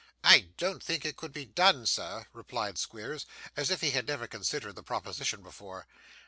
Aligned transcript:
'I 0.23 0.47
don't 0.57 0.81
think 0.83 1.05
it 1.05 1.15
could 1.15 1.31
be 1.31 1.45
done, 1.45 1.85
sir,' 1.85 2.25
replied 2.33 2.79
Squeers, 2.79 3.27
as 3.55 3.69
if 3.69 3.81
he 3.81 3.91
had 3.91 4.07
never 4.07 4.25
considered 4.25 4.73
the 4.73 4.81
proposition 4.81 5.43
before. 5.43 5.85